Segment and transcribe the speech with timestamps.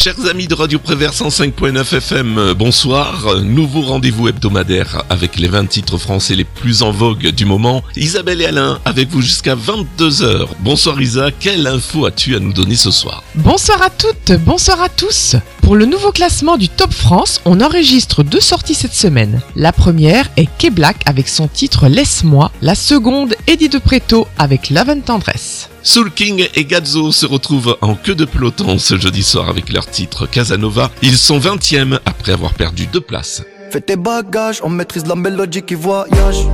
[0.00, 3.36] said, Chers amis de Radio Prévert 105.9 FM, euh, bonsoir.
[3.42, 7.82] Nouveau rendez-vous hebdomadaire avec les 20 titres français les plus en vogue du moment.
[7.96, 10.48] Isabelle et Alain avec vous jusqu'à 22h.
[10.60, 14.88] Bonsoir Isa, quelle info as-tu à nous donner ce soir Bonsoir à toutes, bonsoir à
[14.88, 15.36] tous.
[15.62, 19.40] Pour le nouveau classement du Top France, on enregistre deux sorties cette semaine.
[19.56, 22.50] La première est K-Black avec son titre Laisse-moi.
[22.60, 25.70] La seconde, Eddie de Preto avec Love and Tendresse.
[25.82, 29.86] Soul King et Gazzo se retrouvent en queue de peloton ce jeudi soir avec leur
[29.86, 30.90] titre Casanova.
[31.02, 33.42] Ils sont 20e après avoir perdu deux places.
[33.70, 36.46] Fais tes bagages, on maîtrise la mélodie qui voyage.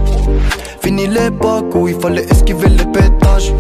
[0.83, 3.53] Fini l'époque où il fallait esquiver les pétages.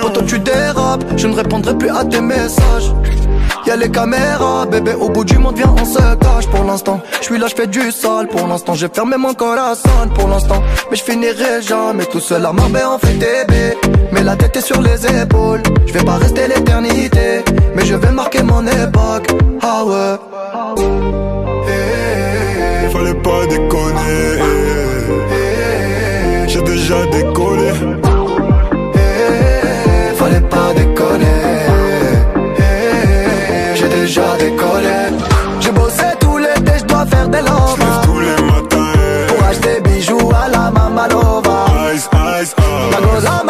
[0.00, 2.92] Quand tu dérapes, je ne répondrai plus à tes messages.
[3.66, 7.00] Y'a les caméras, bébé, au bout du monde, viens, on se cache pour l'instant.
[7.20, 8.74] Je suis là, je fais du sale pour l'instant.
[8.74, 10.62] J'ai fermé mon corazon pour l'instant.
[10.90, 13.76] Mais je finirai jamais tout seul à Marbella en fait bébés.
[14.12, 15.62] Mais la tête est sur les épaules.
[15.86, 19.28] Je vais pas rester l'éternité, mais je vais marquer mon époque.
[19.62, 20.16] Ah ouais.
[21.68, 24.38] Eh, Fallait pas déconner.
[26.46, 27.72] J'ai déjà décollé.
[34.08, 34.98] Déjà décollé.
[35.60, 38.02] J'ai bossé tout l'été, je dois faire des lovas.
[38.04, 38.92] tous les matins.
[39.28, 41.66] Pour acheter bijoux à la Mamalova.
[41.94, 42.08] Ice,
[42.40, 43.47] ice, ice.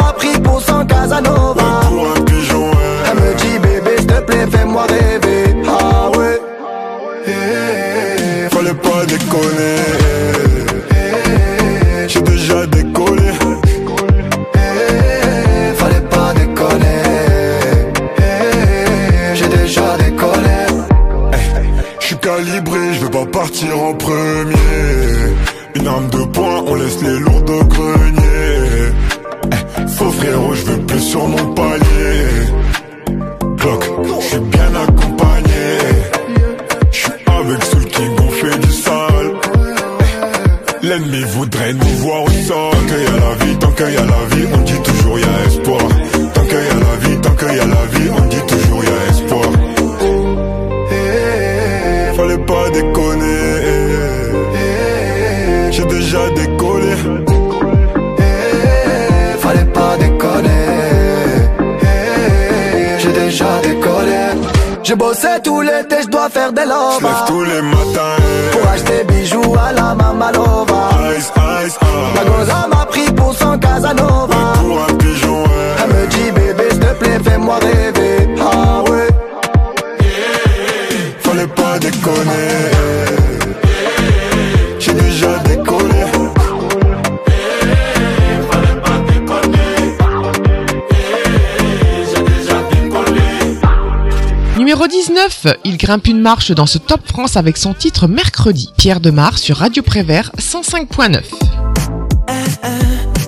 [95.41, 98.69] 19, il grimpe une marche dans ce Top France avec son titre Mercredi.
[98.77, 101.23] Pierre Demar sur Radio Prévert 105.9.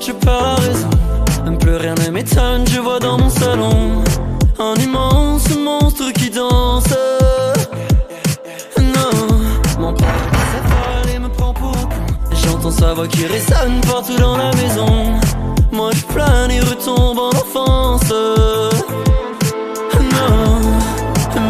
[0.06, 0.90] Je perds la raison,
[1.60, 4.04] plus rien ne m'étonne, je vois dans mon salon
[4.60, 6.90] un immense monstre qui danse.
[8.78, 9.40] Non,
[9.80, 10.08] mon père
[10.52, 11.76] s'affale et me prend pour.
[12.44, 15.20] J'entends sa voix qui résonne partout dans la maison.
[15.72, 18.12] Moi je plane et retombe en enfance.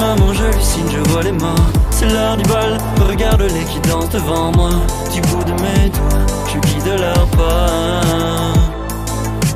[0.01, 1.71] Maman j'hallucine, je vois les morts.
[1.91, 2.75] C'est l'heure du bal,
[3.07, 4.71] regarde-les qui dansent devant moi.
[5.13, 8.01] Du bout de mes doigts, je guide leur pas.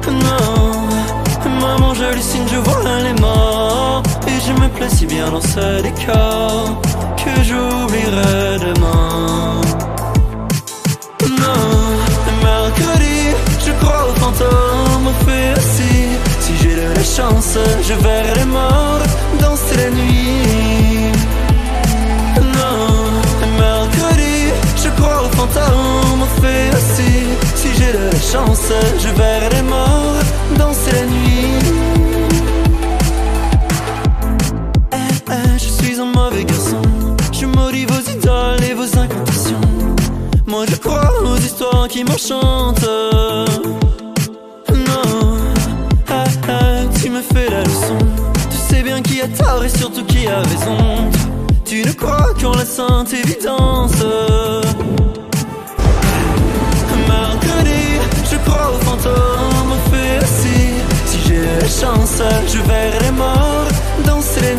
[0.08, 0.88] Non,
[1.60, 4.04] maman j'hallucine, je vois les morts.
[4.28, 6.80] Et je me plais si bien dans ce décor
[7.18, 9.62] que j'oublierai demain.
[11.42, 11.66] Non,
[12.44, 13.34] mercredi,
[13.66, 15.94] je crois au fait aussi.
[16.40, 19.02] Si j'ai de la chance, je verrai les morts
[19.40, 20.25] danser la nuit.
[27.56, 30.16] Si j'ai de la chance, je verrai les morts
[30.58, 31.48] danser la nuit.
[34.92, 36.82] Eh, eh, je suis un mauvais garçon.
[37.32, 39.62] Je maudis vos idoles et vos incantations.
[40.46, 42.90] Moi je crois aux histoires qui m'enchantent.
[44.70, 45.38] Non,
[46.10, 47.98] ah, ah, tu me fais la leçon.
[48.50, 51.10] Tu sais bien qui a tort et surtout qui a raison.
[51.66, 54.04] Tu ne crois qu'en la sainte évidence.
[58.66, 60.26] Je crois aux fantômes, au fait.
[60.26, 63.68] Si j'ai la chance, je verrai les morts
[64.06, 64.56] danser la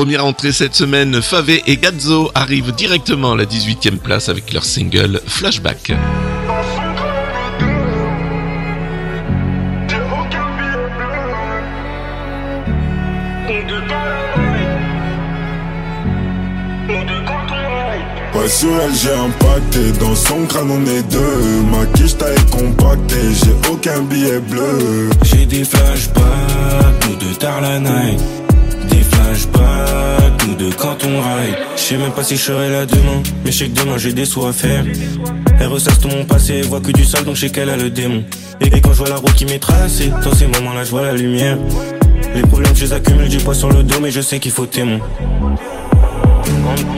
[0.00, 4.64] Première entrée cette semaine, Favé et Gazzo arrivent directement à la 18e place avec leur
[4.64, 5.92] single Flashback.
[18.34, 21.62] Ouais sur elle j'ai impacté Dans son crâne on est deux.
[21.70, 23.34] Ma quiche taille compactée.
[23.34, 25.10] J'ai aucun billet bleu.
[25.24, 26.24] J'ai des flashbacks.
[27.06, 28.39] Nous deux tard la night
[29.20, 32.86] Des flashbacks Nous deux quand on ride Je sais même pas si je serai là
[32.86, 33.22] demain.
[33.44, 34.84] Mais je sais que demain j'ai des sous à faire.
[35.60, 37.90] Elle ressasse tout mon passé Voit que du sale donc je sais qu'elle a le
[37.90, 38.24] démon.
[38.60, 41.02] Et quand je vois la route qui m'est tracée Dans ces moments là je vois
[41.02, 41.58] la lumière.
[42.34, 44.66] Les problèmes je les accumule du poids sur le dos Mais je sais qu'il faut
[44.66, 45.00] témoin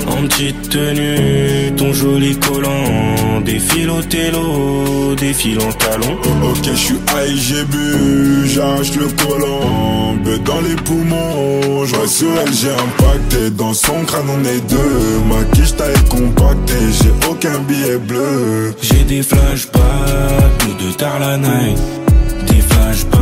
[0.08, 6.18] en, petite tenue, ton joli collant Défile au télo, défile en talon.
[6.44, 12.28] Ok je suis high j'ai bu J'arrache le collant Bête dans les poumons Je sur
[12.40, 15.20] elle j'ai impacté Dans son crâne on est deux.
[15.28, 18.74] Ma quiche taille compactée J'ai aucun billet bleu.
[18.80, 19.82] J'ai des flashbacks,
[20.66, 21.78] nous deux tard la night
[22.46, 23.20] Des flashbacks,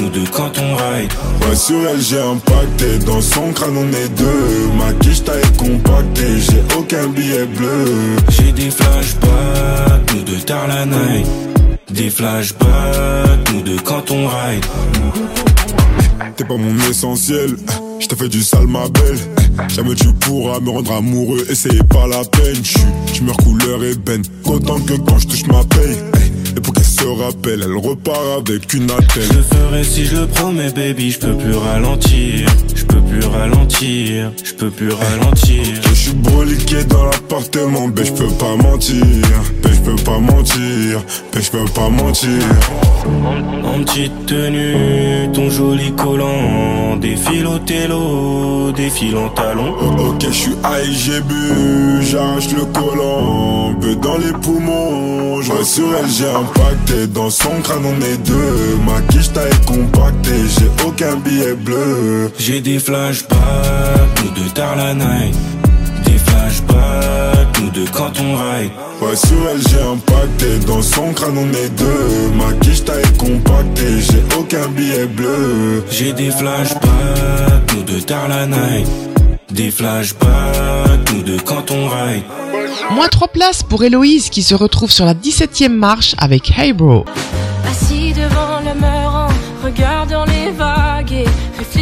[0.00, 1.12] nous deux quand on ride.
[1.42, 4.68] Ouais sur elle j'ai impacté Dans son crâne on est deux.
[4.78, 6.38] Ma quiche taille compactée.
[6.38, 7.84] J'ai aucun billet bleu.
[8.30, 11.26] J'ai des flashbacks, nous deux tard la night.
[11.90, 14.64] Des flashbacks, nous deux quand on ride.
[16.36, 17.56] T'es pas mon essentiel.
[17.98, 19.18] Je t'ai fait du sale ma belle.
[19.68, 21.44] Jamais tu pourras me rendre amoureux.
[21.50, 22.62] Et c'est pas la peine.
[23.12, 24.22] Je meurs couleur ébène.
[24.44, 25.96] Autant que quand je touche ma paye
[26.58, 30.16] Et pour qu'elle se rappelle Elle repart avec une Je attelle le ferai si je
[30.16, 32.48] le promets baby Je peux plus ralentir.
[32.74, 35.62] Je peux plus ralentir Je peux plus ralentir.
[35.88, 39.04] Je suis broliqué dans l'appartement Ben je peux pas mentir.
[39.04, 39.57] je
[39.88, 41.00] peux pas mentir
[41.32, 42.42] Ben je peux pas mentir.
[43.64, 50.52] En petite tenue, ton joli collant Défile au télo, défile en talon Ok je suis
[50.52, 55.40] high j'ai bu J'arrache le collant Ben dans les poumons.
[55.40, 58.78] Je sur elle j'ai impacté Dans son crâne on est deux.
[58.86, 62.30] Ma quiche taille compactée J'ai aucun billet bleu.
[62.38, 63.38] J'ai des flashbacks,
[64.24, 65.36] nous deux tard la night
[66.18, 68.70] Des flashbacks, nous deux quand on ride.
[69.00, 72.30] Ouais sur elle j'ai impacté Dans son crâne on est deux.
[72.34, 75.84] Ma quiche taille compactée J'ai aucun billet bleu.
[75.90, 78.88] J'ai des flashbacks, nous deux tard la night.
[79.50, 82.24] Des flashbacks, nous deux quand on ride.
[82.90, 87.04] Moins 3 places pour Héloïse qui se retrouve sur la 17e marche avec Hey Bro.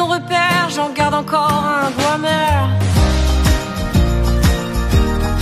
[0.00, 2.70] Ton repère, j'en garde encore un goût amer.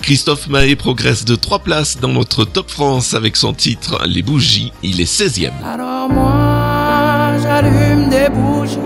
[0.03, 4.73] Christophe Mahé progresse de 3 places dans notre Top France avec son titre Les Bougies.
[4.83, 5.53] Il est 16e.
[5.65, 8.79] Alors moi, j'allume des bougies.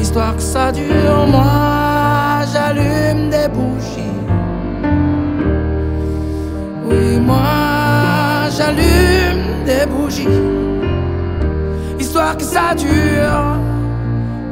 [0.00, 4.16] Histoire que ça dure, moi, j'allume des bougies.
[6.86, 10.28] Oui, moi, j'allume des bougies.
[12.00, 13.55] Histoire que ça dure,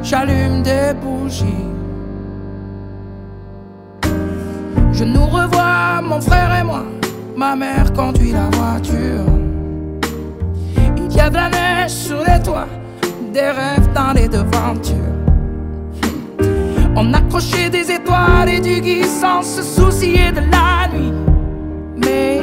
[0.05, 1.65] j'allume des bougies.
[4.93, 6.83] Je nous revois, mon frère et moi.
[7.35, 9.25] Ma mère conduit la voiture.
[10.97, 12.67] Il y a de la neige sur les toits,
[13.33, 14.95] des rêves dans les devantures.
[16.95, 21.13] On accrochait des étoiles et du gui sans se soucier de la nuit.
[21.97, 22.41] Mais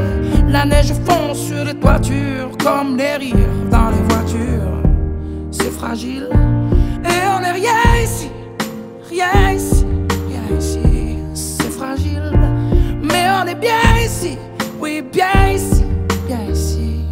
[0.49, 4.83] la neige fond sur les toitures comme les rires dans les voitures.
[5.53, 6.29] C'est fragile
[7.53, 8.31] rien ici,
[9.11, 9.85] rien ici,
[10.29, 10.81] rien ici.
[11.35, 12.33] C'est fragile,
[13.03, 14.39] mais on est bien ici,
[14.81, 15.85] oui, bien ici,
[16.27, 17.05] bien ici.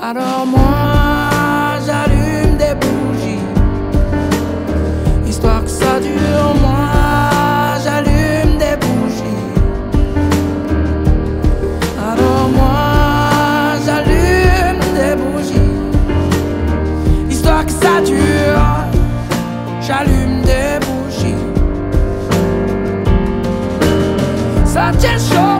[0.00, 3.44] Alors moi, j'allume des bougies,
[5.26, 6.54] histoire que ça dure.
[6.60, 6.83] Moi,
[24.74, 25.53] such a show.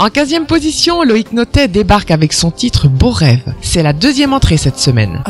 [0.00, 3.42] En 15e position, Loïc Notet débarque avec son titre Beau rêve.
[3.62, 5.22] C'est la deuxième entrée cette semaine.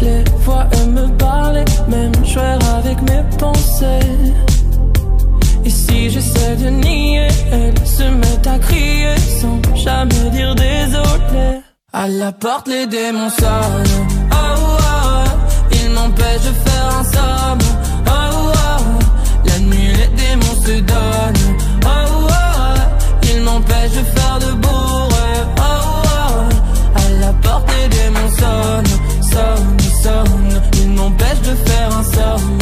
[0.00, 4.34] Les voix et me parler, même jouer avec mes pensées.
[5.64, 11.60] Et si j'essaie de nier, elles se mettent à crier sans jamais dire désolé.
[11.92, 14.06] À la porte, les démons sonnent.
[14.32, 15.24] Oh, oh, oh.
[15.72, 17.58] Ils m'empêchent de faire un somme.
[18.06, 18.82] Oh, oh, oh.
[19.44, 21.56] La nuit, les démons se donnent.
[21.84, 23.24] Oh, oh, oh.
[23.24, 25.52] Ils m'empêchent de faire de beaux rêves.
[25.58, 26.98] Oh, oh, oh.
[26.98, 28.30] À la porte, les démons.
[28.38, 28.98] Sonnent,
[29.32, 29.79] sonnent.
[32.14, 32.58] Somme.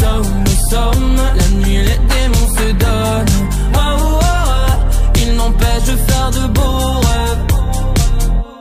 [0.00, 1.16] Somme, somme.
[1.36, 3.48] La nuit, les démons se donnent.
[3.74, 5.16] Oh, oh, oh.
[5.16, 7.46] Ils m'empêchent de faire de beaux rêves.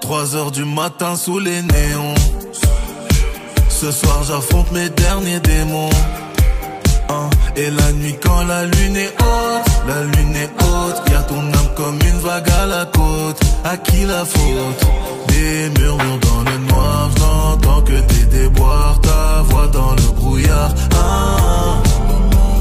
[0.01, 2.15] 3 heures du matin sous les néons.
[3.69, 5.89] Ce soir j'affronte mes derniers démons.
[7.11, 10.97] Hein, Et la nuit quand la lune est haute, la lune est haute.
[11.11, 13.39] Y'a ton âme comme une vague à la côte.
[13.63, 14.81] À qui la faute?
[15.27, 17.09] Des murmures dans le noir.
[17.19, 20.71] J'entends que tes déboires, ta voix dans le brouillard.
[20.95, 21.75] Ah,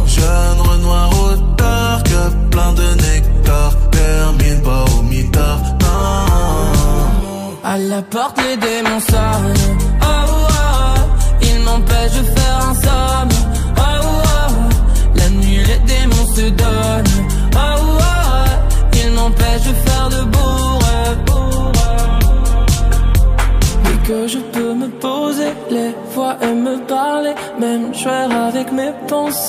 [0.06, 3.70] jeune Renoir au tard, que plein de nectar.
[3.90, 5.60] Termine pas au mitard.
[5.84, 7.72] Ah.
[7.72, 9.78] À la porte, les démons sonnent.
[10.02, 11.00] Oh, oh, oh.
[11.42, 13.29] Ils m'empêchent de faire un somme.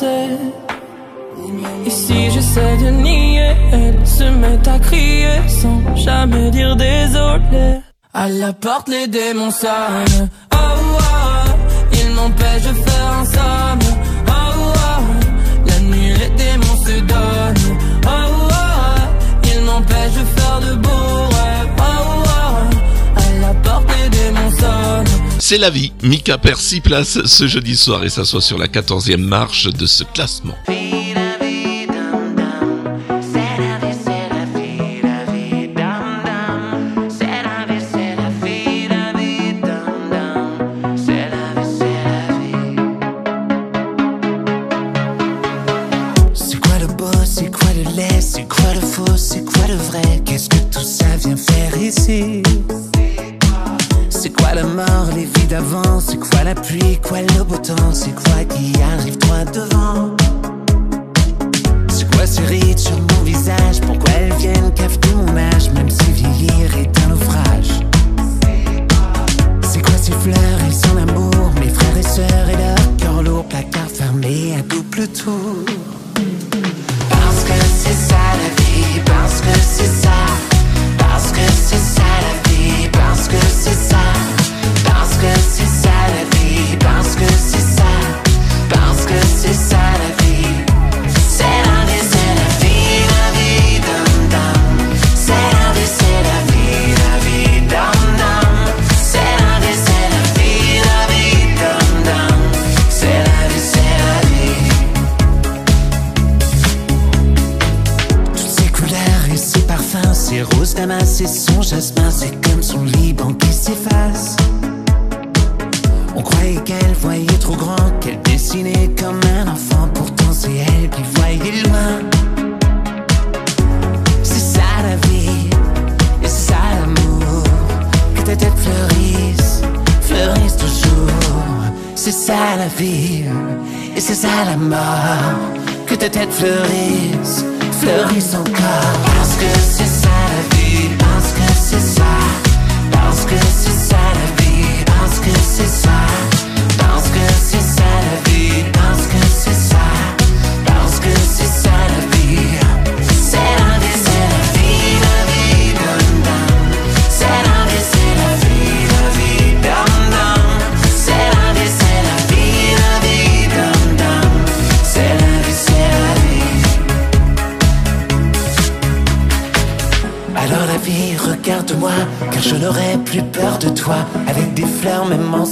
[0.03, 7.81] Et si j'essaie de nier, elles se mettent à crier sans jamais dire désolé.
[8.13, 10.29] À la porte, les démons sonnent.
[10.53, 11.51] Oh, oh.
[11.93, 13.79] Ils m'empêchent de faire un somme.
[14.27, 15.03] Oh, oh.
[15.67, 17.77] La nuit, les démons se donnent.
[18.05, 18.57] Oh, oh.
[19.53, 21.10] Ils m'empêchent de faire de beaux
[25.51, 25.91] C'est la vie.
[26.01, 30.05] Mika perd 6 places ce jeudi soir et s'assoit sur la 14e marche de ce
[30.05, 30.55] classement.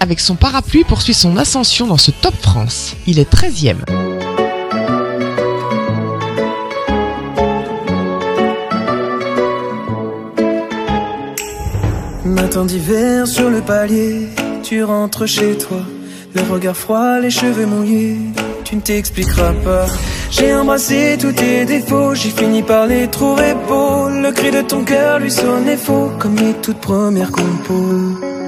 [0.00, 2.94] avec son parapluie, poursuit son ascension dans ce Top France.
[3.06, 3.78] Il est 13ème.
[12.24, 14.28] Matin d'hiver sur le palier,
[14.62, 15.82] tu rentres chez toi.
[16.34, 18.18] Le regard froid, les cheveux mouillés,
[18.64, 19.86] tu ne t'expliqueras pas.
[20.30, 24.08] J'ai embrassé tous tes défauts, j'ai fini par les trouver beaux.
[24.08, 28.27] Le cri de ton cœur lui sonnait faux, comme les toutes premières compos.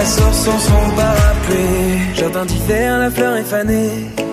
[0.00, 2.14] Elle sans son parapluie.
[2.14, 3.90] Jardin d'hiver, la fleur est fanée.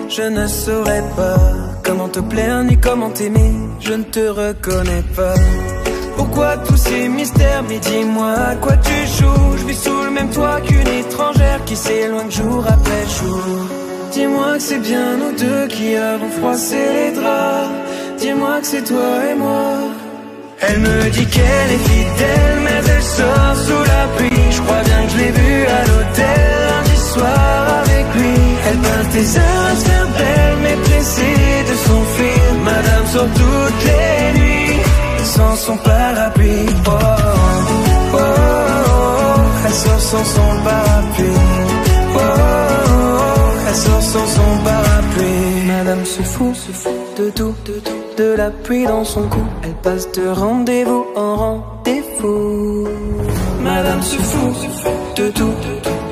[0.08, 1.40] Je ne saurais pas
[1.82, 3.52] comment te plaire ni comment t'aimer.
[3.80, 5.34] Je ne te reconnais pas.
[6.16, 9.56] Pourquoi tous ces mystères Mais dis-moi à quoi tu joues?
[9.58, 13.42] Je vis sous le même toit qu'une étrangère qui s'éloigne jour après jour.
[14.12, 17.70] Dis-moi que c'est bien nous deux qui avons froissé les draps.
[18.18, 20.05] Dis-moi que c'est toi et moi.
[20.60, 24.42] Elle me dit qu'elle est fidèle, mais elle sort sous la pluie.
[24.50, 26.40] Je crois bien que je l'ai vue à l'hôtel
[26.70, 28.36] lundi soir avec lui.
[28.68, 32.42] Elle peint tes heures à se faire belle, mais pressée de s'enfuir.
[32.64, 34.80] Madame sort toutes les nuits
[35.24, 36.66] sans son parapluie.
[36.86, 39.40] Oh, oh, oh, oh.
[39.66, 41.40] Elle sort sans son parapluie.
[42.14, 42.30] Oh, oh,
[42.88, 43.68] oh.
[43.68, 45.66] Elle sort sans son parapluie.
[45.66, 48.05] Madame se fout, se fout de tout, de tout.
[48.16, 49.44] De la pluie dans son cou.
[49.62, 52.88] Elle passe de rendez-vous en rendez-vous.
[53.60, 54.56] Madame se fout,
[55.16, 55.54] de tout.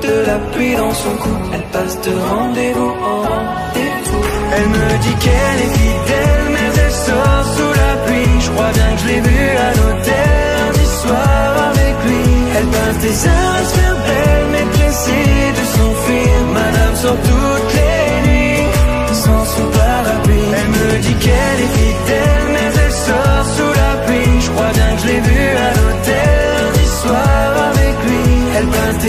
[0.03, 1.29] De la pluie dans son cou.
[1.51, 4.23] Elle passe de rendez-vous en rendez-vous.
[4.55, 8.39] Elle me dit qu'elle est fidèle, mais elle sort sous la pluie.
[8.39, 12.25] Je crois bien que je l'ai vue à l'hôtel lundi soir avec lui.
[12.55, 16.33] Elle passe des heures à se faire belle, mais pressée de s'enfuir.
[16.53, 18.67] Madame sort toutes les nuits
[19.11, 20.49] sans son parapluie.
[20.59, 21.84] Elle me dit qu'elle est fidèle.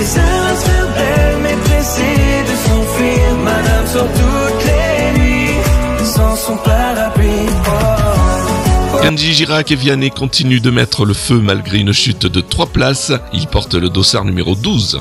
[0.07, 3.37] les heures se mais de s'enfuir.
[3.45, 7.29] Madame sort toutes les nuits sans son parapluie.
[7.66, 9.16] Oh, oh.
[9.16, 13.12] Girac et Vianney continuent de mettre le feu malgré une chute de 3 places.
[13.33, 15.01] Ils portent le dossard numéro 12.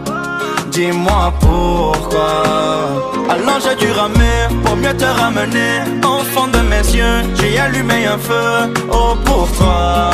[0.71, 2.43] Dis-moi pourquoi.
[3.29, 6.01] Alors j'ai dû ramer pour mieux te ramener.
[6.33, 8.71] Fond de mes yeux, j'ai allumé un feu.
[8.89, 10.11] Oh pour toi,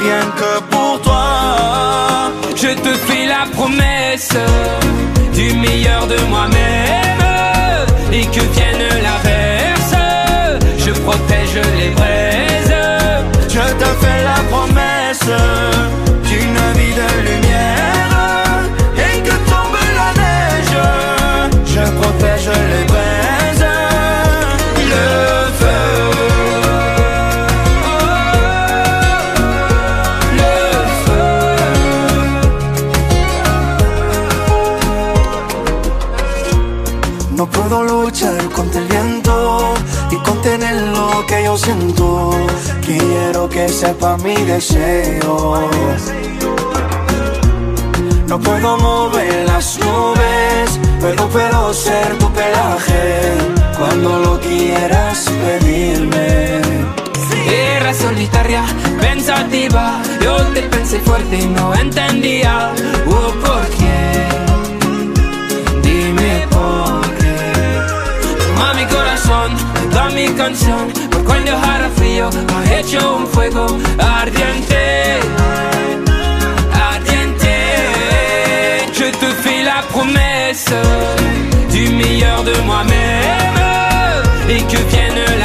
[0.00, 2.32] rien que pour toi.
[2.56, 4.36] Je te fais la promesse
[5.34, 7.24] du meilleur de moi-même
[8.12, 9.94] et que vienne l'averse,
[10.78, 12.74] je protège les braises.
[13.48, 15.30] Je te fais la promesse
[16.28, 17.43] d'une vie de lumière
[42.84, 45.70] Quiero que sepa mi deseo.
[48.28, 53.32] No puedo mover las nubes, pero puedo ser tu pelaje
[53.78, 56.60] cuando lo quieras pedirme.
[57.46, 58.64] Era solitaria,
[59.00, 60.02] pensativa.
[60.20, 62.72] Yo te pensé fuerte y no entendía.
[63.06, 64.26] Oh, ¿por qué?
[65.82, 67.36] Dime por qué.
[68.54, 69.56] Toma mi corazón,
[69.90, 71.03] toda mi canción.
[71.24, 73.66] Cuando dejara frío, ha hecho un fuego
[73.98, 75.20] ardiente.
[76.72, 77.54] Ardiente.
[78.92, 80.72] Je te fais la promesse
[81.70, 83.44] du meilleur de moi-même.
[84.48, 85.43] Et que vienne l'averse,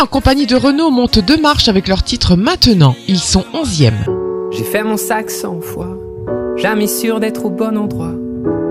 [0.00, 2.96] en compagnie de Renault montent deux marches avec leur titre Maintenant.
[3.06, 3.92] Ils sont 11e.
[4.50, 5.98] J'ai fait mon sac cent fois,
[6.56, 8.14] jamais sûr d'être au bon endroit.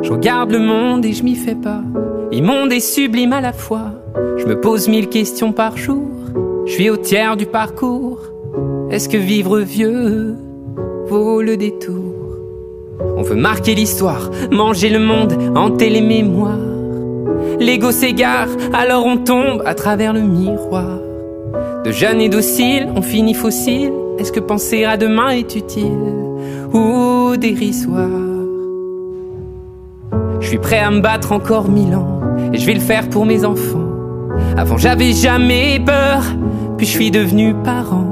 [0.01, 1.83] Je regarde le monde et je m'y fais pas.
[2.31, 3.91] Immonde et sublime à la fois.
[4.37, 6.09] Je me pose mille questions par jour.
[6.65, 8.21] Je suis au tiers du parcours.
[8.89, 10.35] Est-ce que vivre vieux
[11.07, 12.15] vaut le détour?
[13.17, 16.57] On veut marquer l'histoire, manger le monde, hanter les mémoires.
[17.59, 20.99] L'ego s'égare, alors on tombe à travers le miroir.
[21.85, 23.93] De jeune et docile, on finit fossile.
[24.17, 26.13] Est-ce que penser à demain est utile
[26.73, 28.09] ou dérisoire?
[30.41, 32.19] Je suis prêt à me battre encore mille ans
[32.51, 33.87] et je vais le faire pour mes enfants.
[34.57, 36.23] Avant j'avais jamais peur,
[36.77, 38.07] puis je suis devenu parent.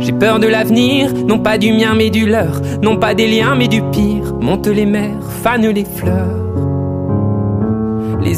[0.00, 3.54] J'ai peur de l'avenir, non pas du mien mais du leur, non pas des liens
[3.56, 4.34] mais du pire.
[4.38, 6.47] Monte les mers, fanent les fleurs.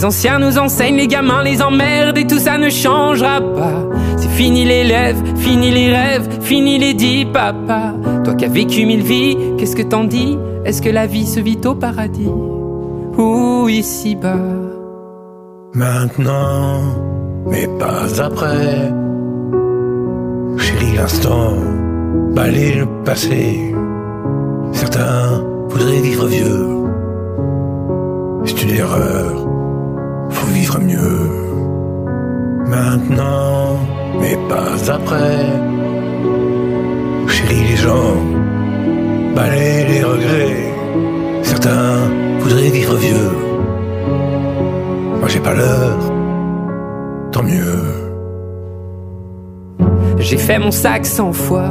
[0.00, 3.86] Les anciens nous enseignent, les gamins les emmerdent et tout ça ne changera pas.
[4.16, 7.92] C'est fini les lèvres, fini les rêves, fini les dix papa.
[8.24, 10.38] Toi qui as vécu mille vies, qu'est-ce que t'en dis?
[10.64, 12.30] Est-ce que la vie se vit au paradis?
[13.18, 14.40] Ou ici-bas?
[15.74, 16.80] Maintenant,
[17.46, 18.90] mais pas après.
[20.56, 21.52] Chérie, l'instant,
[22.34, 23.74] balayer le passé.
[24.72, 26.68] Certains voudraient vivre vieux.
[28.46, 29.46] C'est une erreur,
[30.30, 31.30] faut vivre mieux.
[32.66, 33.78] Maintenant,
[34.20, 35.46] mais pas après.
[37.28, 38.16] Chérie, les gens
[39.34, 40.72] balayer les regrets.
[41.42, 41.96] Certains
[42.40, 43.30] voudraient vivre vieux.
[45.18, 45.98] Moi j'ai pas l'heure,
[47.32, 47.82] tant mieux.
[50.18, 51.70] J'ai fait mon sac cent fois,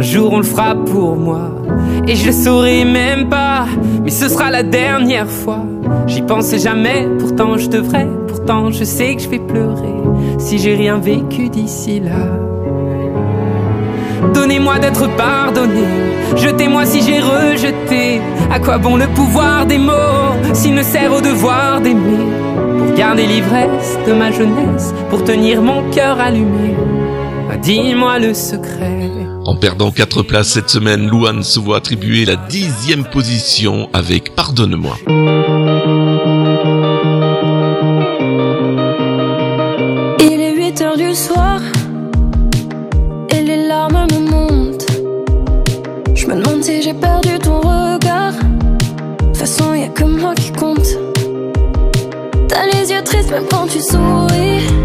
[0.00, 1.50] un jour on le fera pour moi.
[2.08, 3.66] Et je le saurai même pas,
[4.02, 5.62] mais ce sera la dernière fois.
[6.06, 9.98] J'y pensais jamais, pourtant je devrais, pourtant je sais que je vais pleurer
[10.38, 12.22] si j'ai rien vécu d'ici là.
[14.32, 15.84] Donnez-moi d'être pardonné,
[16.34, 18.22] jetez-moi si j'ai rejeté.
[18.50, 22.24] À quoi bon le pouvoir des mots s'il ne sert au devoir d'aimer?
[22.78, 26.74] Pour garder l'ivresse de ma jeunesse, pour tenir mon cœur allumé.
[27.62, 29.10] Dis-moi le secret.
[29.44, 34.96] En perdant 4 places cette semaine, Louane se voit attribuer la dixième position avec Pardonne-moi.
[40.20, 41.60] Il est 8 heures du soir
[43.28, 44.86] et les larmes me montent.
[46.14, 48.32] Je me demande si j'ai perdu ton regard.
[48.32, 50.96] De toute façon, y a que moi qui compte.
[52.48, 54.79] T'as les yeux tristes même quand tu souris.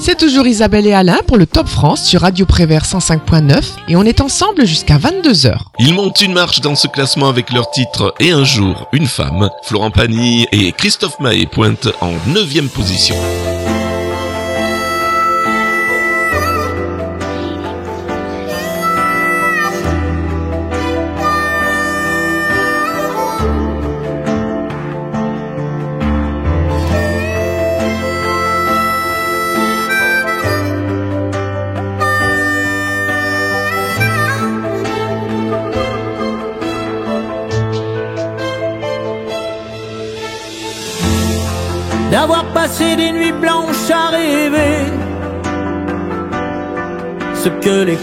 [0.00, 4.04] C'est toujours Isabelle et Alain pour le Top France sur Radio Prévert 105.9 et on
[4.04, 5.58] est ensemble jusqu'à 22h.
[5.80, 9.50] Ils montent une marche dans ce classement avec leur titre Et un jour, une femme.
[9.64, 13.16] Florent Pagny et Christophe Maé pointent en 9 position.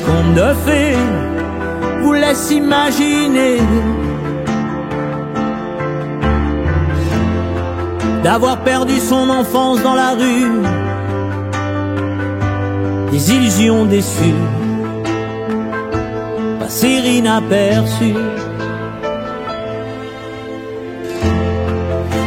[0.06, 0.98] Contes de fées
[2.02, 3.60] vous laissent imaginer.
[8.24, 10.62] D'avoir perdu son enfance dans la rue,
[13.12, 14.44] des illusions déçues,
[16.60, 18.16] passer inaperçues.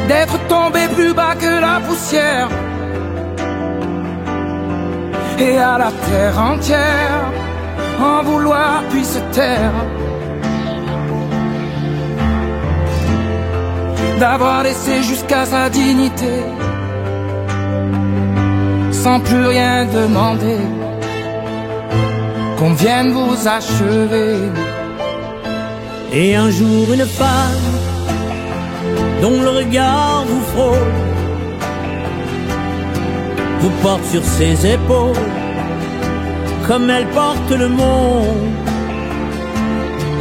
[0.09, 2.48] d'être tombé plus bas que la poussière
[5.38, 7.38] et à la terre entière
[8.00, 9.72] en vouloir puis se taire.
[14.20, 16.42] D'avoir laissé jusqu'à sa dignité
[19.02, 20.61] sans plus rien demander.
[22.58, 24.37] Qu'on vienne vous achever.
[26.12, 27.68] Et un jour une femme
[29.22, 30.92] dont le regard vous frôle,
[33.61, 35.24] vous porte sur ses épaules,
[36.68, 38.52] comme elle porte le monde.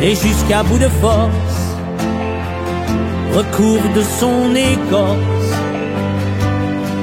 [0.02, 1.60] Et jusqu'à bout de force,
[3.36, 5.52] recours de son écorce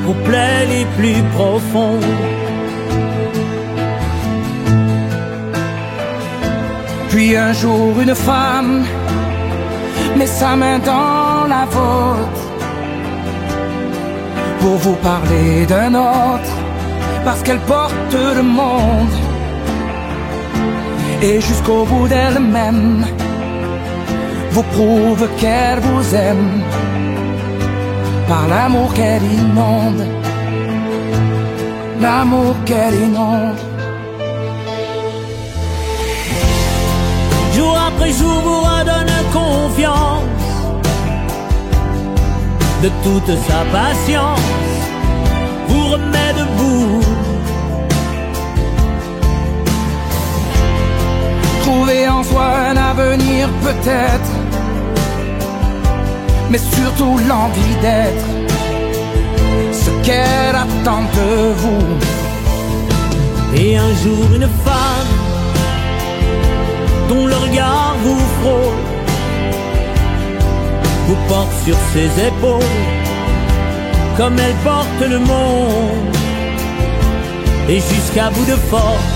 [0.04, 2.22] pour plaies les plus profondes.
[7.11, 8.85] Puis un jour une femme
[10.16, 12.42] met sa main dans la vôtre
[14.61, 16.54] pour vous parler d'un autre
[17.24, 19.23] parce qu'elle porte le monde
[21.24, 23.06] et jusqu'au bout d'elle-même
[24.50, 26.62] vous prouve qu'elle vous aime
[28.28, 30.04] par l'amour qu'elle inonde,
[32.00, 33.60] l'amour qu'elle inonde.
[37.54, 40.44] Jour après jour vous redonne confiance
[42.82, 44.50] de toute sa patience,
[45.68, 46.63] vous remet debout.
[51.64, 54.33] Trouver en soi un avenir peut-être,
[56.50, 58.27] mais surtout l'envie d'être
[59.72, 61.87] ce qu'elle attend de vous.
[63.57, 65.14] Et un jour une femme
[67.09, 68.81] dont le regard vous frôle
[71.07, 72.85] vous porte sur ses épaules
[74.16, 76.16] comme elle porte le monde
[77.68, 79.13] et jusqu'à bout de force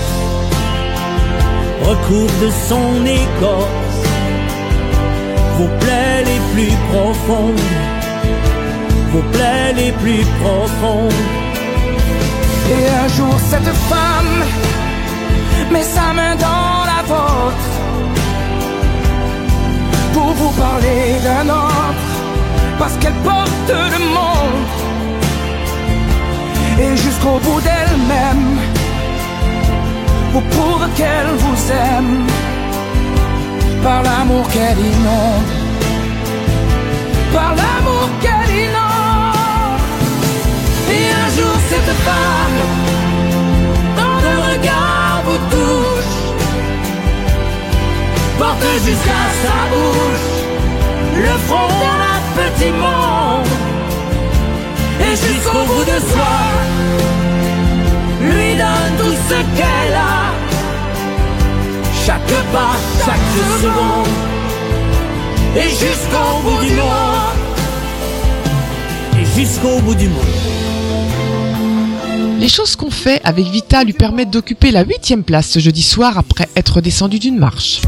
[1.89, 3.99] recouvre de son écorce.
[5.57, 7.89] Vos plaies les plus profondes
[9.11, 11.23] vos plaies les plus profondes.
[12.73, 14.35] Et un jour cette femme
[15.71, 17.69] met sa main dans la vôtre
[20.13, 22.07] pour vous parler d'un autre,
[22.77, 24.67] parce qu'elle porte le monde.
[26.83, 28.38] Et jusqu'au bout d'elle-même
[30.31, 32.25] vous prouve qu'elle vous aime.
[33.83, 35.51] Par l'amour qu'elle inonde,
[37.33, 39.83] par l'amour qu'elle inonde.
[40.97, 42.59] Et un jour cette femme
[43.99, 46.17] dans le regard vous touche,
[48.37, 50.29] porte jusqu'à sa bouche
[51.25, 53.53] le front d'un petit monde.
[55.05, 56.37] Et jusqu'au bout de soi
[58.21, 60.33] lui donne tout ce qu'elle a.
[62.05, 63.29] Chaque pas, chaque
[63.61, 64.07] seconde.
[65.55, 67.37] Et jusqu'au bout du monde.
[69.19, 70.25] Et jusqu'au bout du monde.
[72.39, 76.17] Les choses qu'on fait avec Vita lui permettent d'occuper la huitième place ce jeudi soir
[76.17, 77.81] après être descendu d'une marche.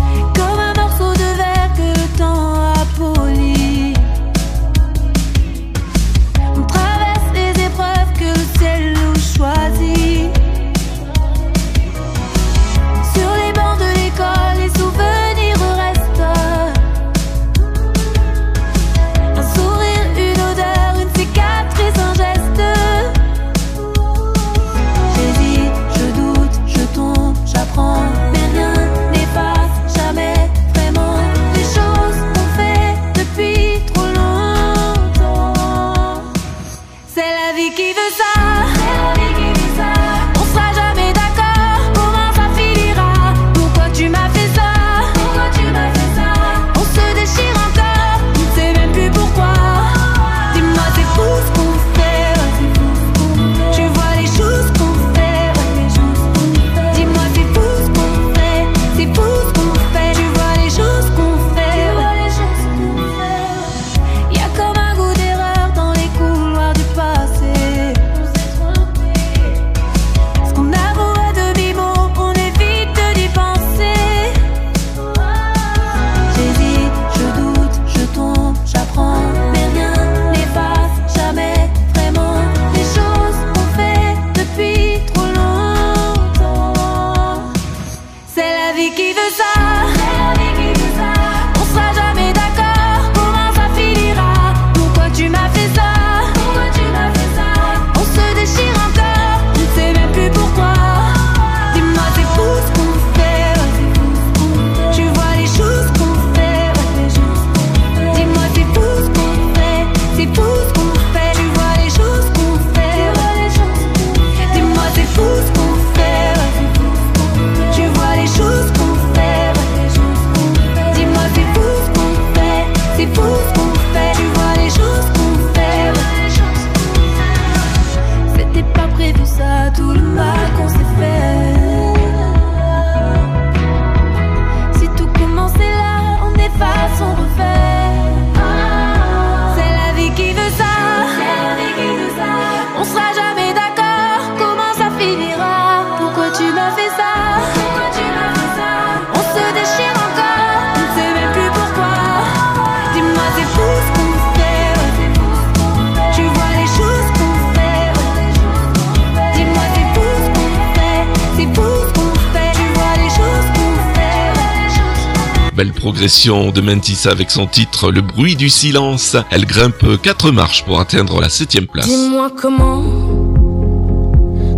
[165.61, 169.15] Belle progression de Mentissa avec son titre Le bruit du silence.
[169.29, 171.85] Elle grimpe quatre marches pour atteindre la septième place.
[171.85, 172.81] Dis-moi comment,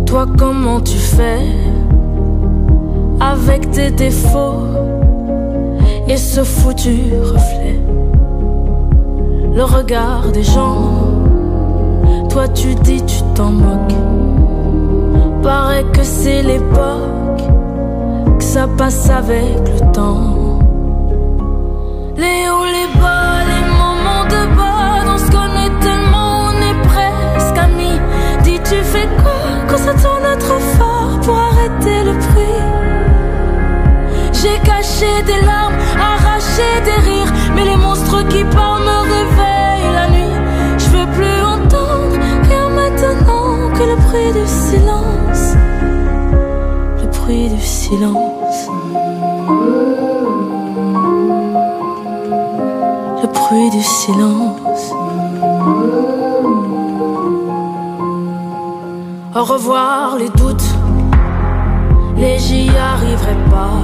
[0.06, 1.42] toi comment tu fais
[3.20, 4.66] avec tes défauts
[6.08, 7.78] et ce foutu reflet.
[9.54, 11.22] Le regard des gens,
[12.30, 13.92] toi tu dis tu t'en moques.
[15.42, 17.42] Paraît que c'est l'époque,
[18.38, 20.43] que ça passe avec le temps.
[22.16, 27.58] Les hauts, les bas, les moments de bas, on se connaît tellement, on est presque
[27.58, 27.98] amis.
[28.44, 32.62] Dis, tu fais quoi quand ça tourne trop fort pour arrêter le bruit?
[34.32, 40.08] J'ai caché des larmes, arraché des rires, mais les monstres qui parlent me réveillent la
[40.10, 40.36] nuit.
[40.78, 42.16] Je veux plus entendre
[42.48, 45.56] rien maintenant que le bruit du silence.
[47.00, 48.68] Le bruit du silence.
[53.34, 54.84] Bruit du silence.
[59.34, 60.70] Au revoir les doutes,
[62.16, 63.78] les j'y arriverai pas.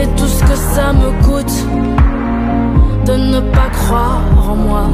[0.00, 1.58] Et tout ce que ça me coûte
[3.06, 4.86] de ne pas croire en moi.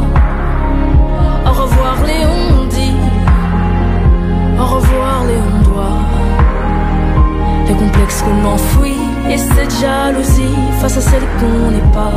[1.46, 2.96] Au revoir les on dit,
[4.61, 5.62] au revoir les on.
[7.68, 8.98] Les complexes qu'on enfouit
[9.30, 12.12] et cette jalousie face à celle qu'on n'est pas.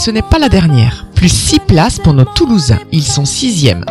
[0.00, 1.04] Ce n'est pas la dernière.
[1.14, 2.80] Plus 6 places pour nos Toulousains.
[2.90, 3.84] Ils sont 6e.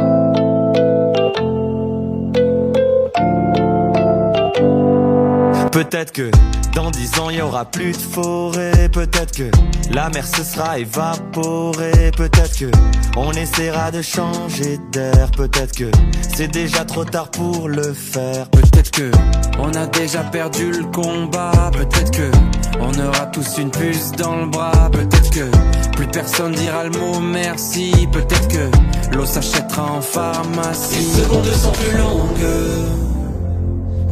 [5.71, 6.31] Peut-être que
[6.73, 9.51] dans dix ans il y aura plus de forêt, peut-être que
[9.93, 12.71] la mer se sera évaporée, peut-être que
[13.15, 15.91] on essaiera de changer d'air, peut-être que
[16.35, 18.47] c'est déjà trop tard pour le faire,
[18.79, 19.11] Peut-être que
[19.59, 21.69] on a déjà perdu le combat.
[21.73, 22.31] Peut-être que
[22.79, 24.89] on aura tous une puce dans le bras.
[24.91, 25.49] Peut-être que
[25.95, 28.07] plus personne dira le mot merci.
[28.11, 30.95] Peut-être que l'eau s'achètera en pharmacie.
[30.95, 32.99] Les secondes sont plus longues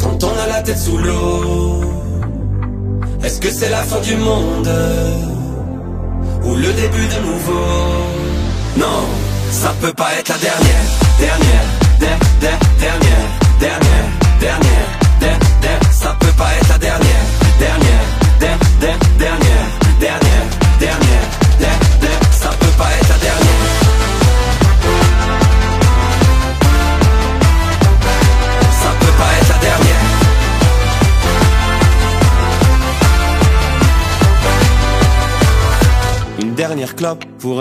[0.01, 1.82] quand on a la tête sous l'eau.
[3.24, 4.70] Est-ce que c'est la fin du monde?
[6.43, 7.65] Ou le début de nouveau?
[8.78, 9.05] Non,
[9.51, 10.86] ça peut pas être la dernière,
[11.20, 11.65] dernière,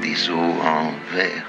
[0.00, 1.46] des os en verre.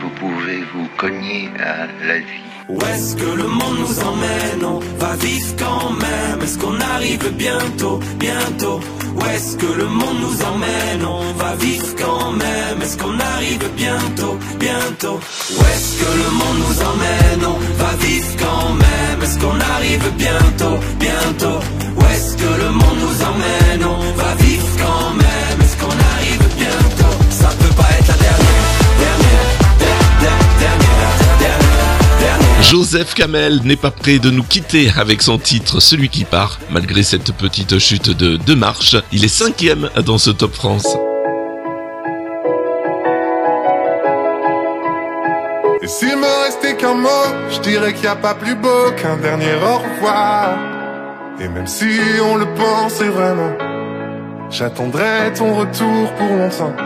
[0.00, 2.46] Vous pouvez vous cogner à la vie.
[2.68, 4.64] Où est-ce que le monde nous emmène?
[4.64, 6.42] On va vivre quand même.
[6.42, 8.80] Est-ce qu'on arrive bientôt, bientôt?
[9.14, 11.04] Où est-ce que le monde nous emmène?
[11.06, 12.82] On va vivre quand même.
[12.82, 15.20] Est-ce qu'on arrive bientôt, bientôt?
[15.50, 17.44] Où est-ce que le monde nous emmène?
[17.46, 19.22] On va vivre quand même.
[19.22, 21.60] Est-ce qu'on arrive bientôt, bientôt?
[21.96, 23.84] Où est-ce que le monde nous emmène?
[23.84, 25.25] On va vivre quand même.
[32.70, 36.58] Joseph Kamel n'est pas prêt de nous quitter avec son titre Celui qui part.
[36.68, 40.96] Malgré cette petite chute de deux marches, il est cinquième dans ce Top France.
[45.80, 47.08] Et s'il me restait qu'un mot,
[47.50, 50.58] je dirais qu'il n'y a pas plus beau qu'un dernier au revoir.
[51.40, 51.86] Et même si
[52.20, 53.52] on le pensait vraiment,
[54.50, 56.85] j'attendrai ton retour pour longtemps.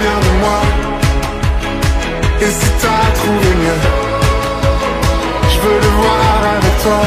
[0.00, 0.60] de moi.
[2.40, 3.80] Et si t'as trouvé mieux
[5.52, 7.02] Je veux le voir avec toi.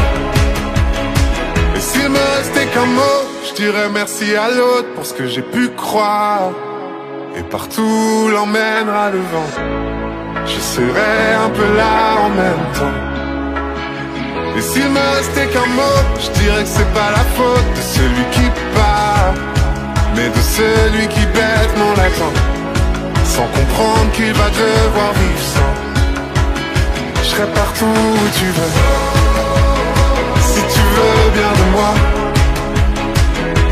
[1.76, 5.42] Et s'il me restait qu'un mot Je dirais merci à l'autre pour ce que j'ai
[5.42, 6.52] pu croire.
[7.36, 9.52] Et partout l'emmènera le vent.
[10.46, 13.14] Je serai un peu là en même temps.
[14.56, 18.24] Et s'il me restait qu'un mot, je dirais que c'est pas la faute de celui
[18.32, 19.34] qui part,
[20.16, 22.34] mais de celui qui bêtement l'attend,
[23.36, 25.74] sans comprendre qu'il va devoir vivre sans.
[27.24, 28.74] Je serai partout où tu veux,
[30.50, 31.92] si tu veux bien de moi,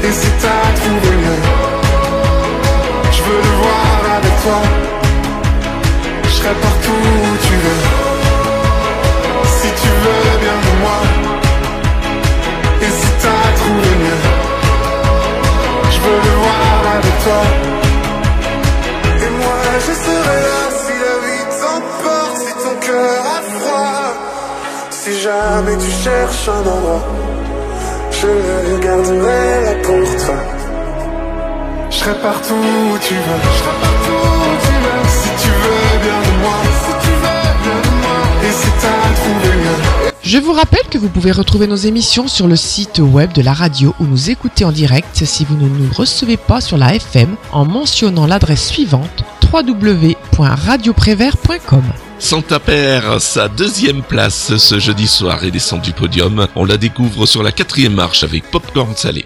[0.05, 1.43] et si t'as trouvé mieux,
[3.15, 4.61] je veux le voir avec toi,
[6.23, 7.81] je serai partout où tu veux.
[9.57, 10.99] Si tu veux bien de moi
[12.81, 14.21] Et si t'as trouvé mieux.
[15.91, 17.80] Je veux le voir avec toi
[19.87, 24.13] je serai là si la vie t'emporte Si ton cœur a froid.
[24.89, 27.03] Si jamais tu cherches un endroit
[28.11, 30.39] Je garderai là pour toi.
[31.89, 33.41] Je serai partout où tu veux.
[33.43, 35.01] Je serai partout où tu veux.
[35.19, 36.57] Si tu veux bien de moi.
[36.83, 38.19] Si tu veux bien de moi.
[38.47, 40.11] Et si t'as trouvé mieux.
[40.23, 43.53] Je vous rappelle que vous pouvez retrouver nos émissions sur le site web de la
[43.53, 47.35] radio ou nous écouter en direct si vous ne nous recevez pas sur la FM
[47.51, 51.83] en mentionnant l'adresse suivante www.radioprévert.com.
[52.19, 56.47] Santa perd sa deuxième place ce jeudi soir et descend du podium.
[56.55, 59.25] On la découvre sur la quatrième marche avec Popcorn Salé.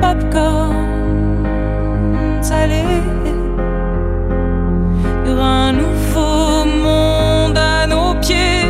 [0.00, 0.76] popcorn
[2.42, 2.84] salé.
[5.24, 8.64] Y aura un nouveau monde à nos pieds.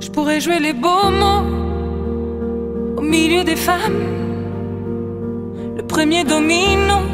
[0.00, 1.44] Je pourrais jouer les beaux mots
[2.96, 4.00] au milieu des femmes.
[5.76, 7.13] Le premier domino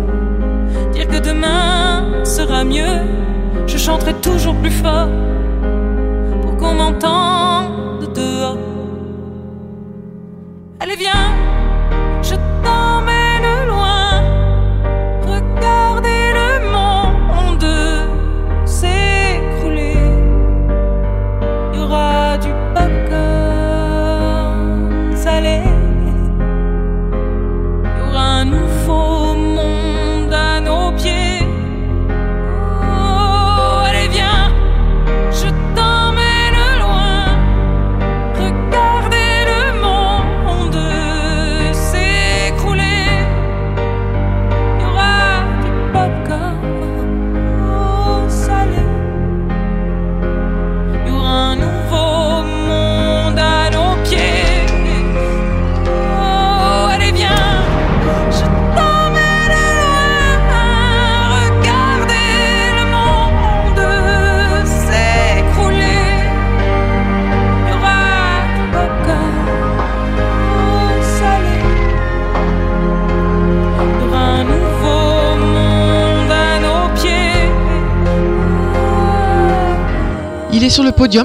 [1.09, 3.01] Que demain sera mieux.
[3.67, 5.09] Je chanterai toujours plus fort
[6.41, 8.57] pour qu'on m'entende dehors.
[10.79, 11.11] Allez, viens,
[12.21, 12.50] je t'emmène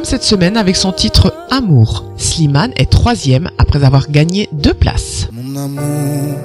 [0.05, 2.05] cette semaine avec son titre Amour.
[2.17, 5.29] Slimane est troisième après avoir gagné deux places.
[5.33, 6.39] Mon amour,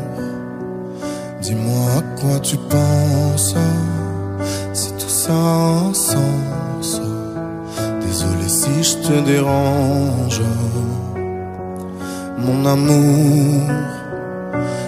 [1.42, 3.56] dis-moi à quoi tu penses.
[4.74, 7.02] Si tout ça un sens.
[8.02, 10.42] Désolé si je te dérange.
[12.38, 13.70] Mon amour,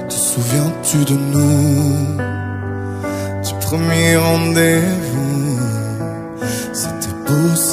[0.09, 2.17] te souviens-tu de nous?
[3.41, 5.42] Du premier rendez-vous.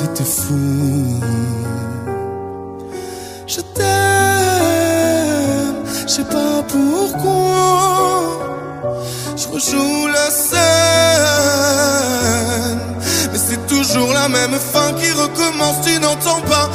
[0.03, 1.21] C'était fou.
[3.47, 3.85] Je t'aime,
[6.07, 8.39] je sais pas pourquoi.
[9.37, 10.61] Je rejoue la scène,
[13.31, 15.85] mais c'est toujours la même fin qui recommence.
[15.85, 16.70] Tu n'entends pas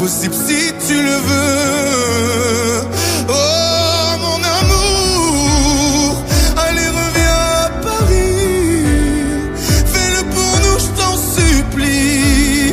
[0.00, 2.82] L'impossible si tu le veux.
[3.28, 6.24] Oh mon amour.
[6.56, 8.84] Allez, reviens à Paris.
[9.92, 12.72] Fais-le pour nous, je t'en supplie.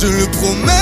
[0.00, 0.81] Je le promets,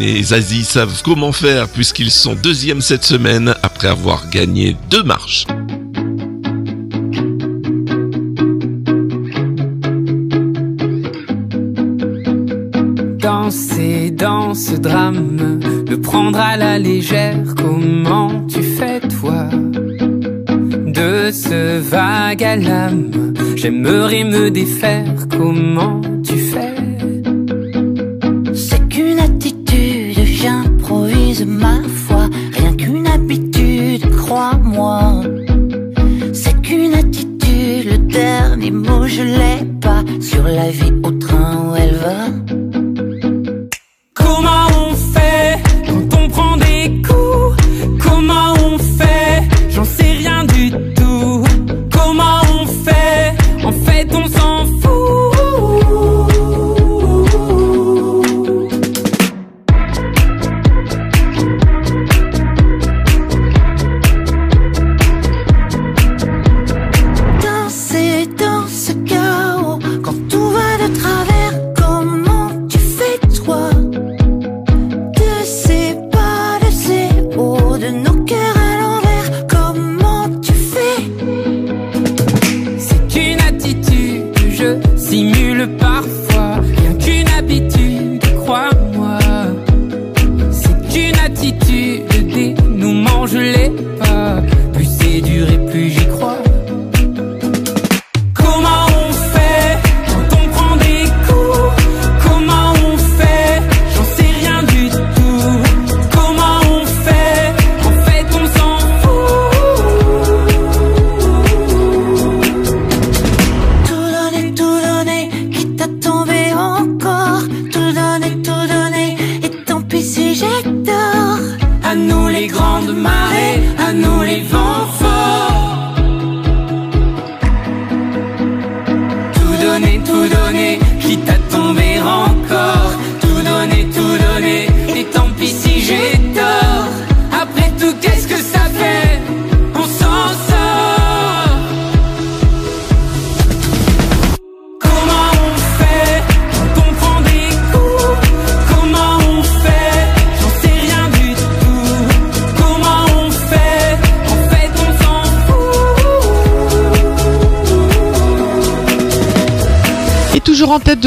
[0.00, 5.46] et Zazie savent comment faire puisqu'ils sont deuxièmes cette semaine après avoir gagné deux marches.
[13.18, 19.48] Danser dans ce drame, le prendre à la légère, comment tu fais toi?
[20.86, 26.00] De ce vague à l'âme, j'aimerais me défaire, comment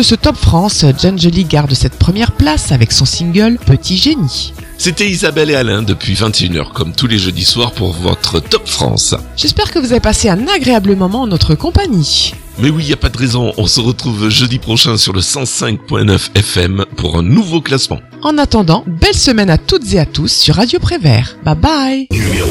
[0.03, 4.53] de ce Top France, Jen Jolie garde cette première place avec son single Petit Génie.
[4.77, 9.15] C'était Isabelle et Alain depuis 21h, comme tous les jeudis soirs pour votre Top France.
[9.37, 12.33] J'espère que vous avez passé un agréable moment en notre compagnie.
[12.59, 15.21] Mais oui, il n'y a pas de raison, on se retrouve jeudi prochain sur le
[15.21, 18.01] 105.9 FM pour un nouveau classement.
[18.23, 21.37] En attendant, belle semaine à toutes et à tous sur Radio Prévert.
[21.45, 22.49] Bye bye Numéro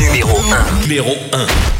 [0.00, 0.38] 1 Numéro
[0.80, 1.79] 1 Numéro 1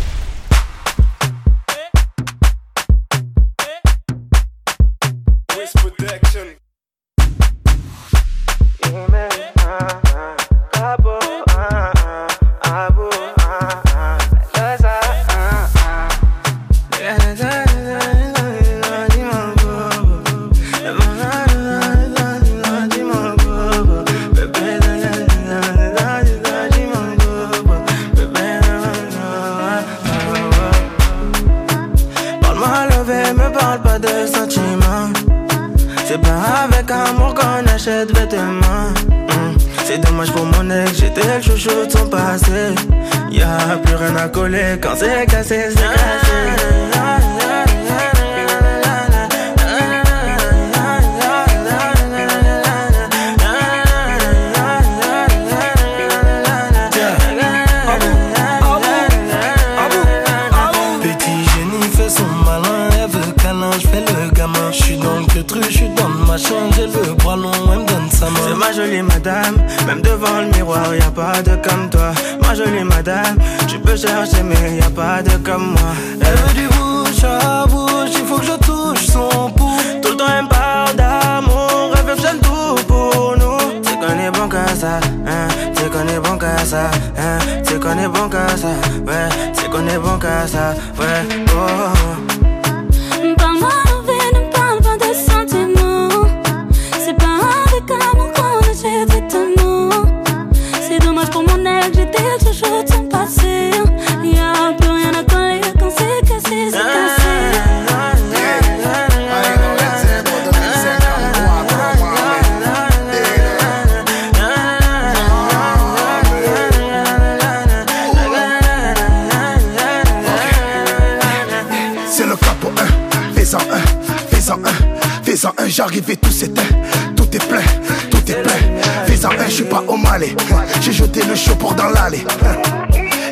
[130.10, 130.34] palais.
[130.80, 132.24] J'ai jeté le chopor dans l'allée.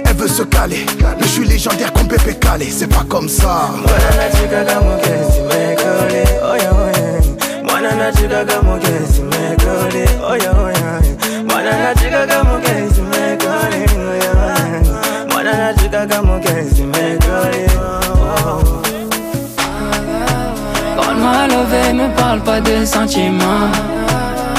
[0.05, 0.87] Elle veut se caler.
[1.20, 2.68] Je suis légendaire comme Pépé Calé.
[2.70, 3.70] C'est pas comme ça.
[20.97, 23.70] Quand ma levée me oh, parle pas de sentiments